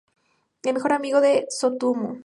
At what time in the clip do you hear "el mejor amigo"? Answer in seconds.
0.63-1.21